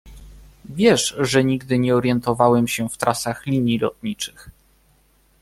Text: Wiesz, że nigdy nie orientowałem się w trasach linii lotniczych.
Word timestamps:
Wiesz, 0.65 1.15
że 1.19 1.43
nigdy 1.43 1.79
nie 1.79 1.95
orientowałem 1.95 2.67
się 2.67 2.89
w 2.89 2.97
trasach 2.97 3.45
linii 3.45 3.79
lotniczych. 3.79 4.49